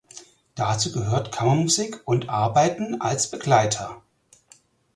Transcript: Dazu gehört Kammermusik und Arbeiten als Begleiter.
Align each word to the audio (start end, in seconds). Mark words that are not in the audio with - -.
Dazu 0.55 0.91
gehört 0.93 1.31
Kammermusik 1.31 2.01
und 2.07 2.27
Arbeiten 2.27 3.01
als 3.01 3.29
Begleiter. 3.29 4.01